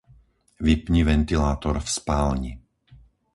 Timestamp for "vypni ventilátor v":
0.59-1.89